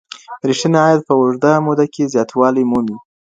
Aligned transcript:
ریښتینی 0.47 0.77
عاید 0.83 1.01
په 1.07 1.13
اوږده 1.19 1.51
موده 1.65 1.85
کي 1.93 2.03
زیاتوالی 2.13 2.63
مومي. 2.71 2.97